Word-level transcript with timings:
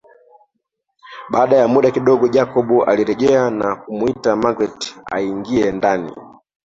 baada 1.29 1.57
ya 1.57 1.67
muda 1.67 1.91
kidogo 1.91 2.27
Jacob 2.27 2.67
alirejea 2.89 3.49
na 3.49 3.75
kumuita 3.75 4.35
magreth 4.35 4.97
aingie 5.11 5.71
ndani 5.71 6.15